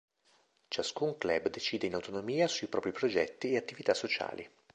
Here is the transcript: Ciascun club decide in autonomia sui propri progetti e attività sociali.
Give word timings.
Ciascun 0.67 1.19
club 1.19 1.49
decide 1.51 1.85
in 1.85 1.93
autonomia 1.93 2.47
sui 2.47 2.65
propri 2.65 2.91
progetti 2.91 3.51
e 3.51 3.57
attività 3.57 3.93
sociali. 3.93 4.49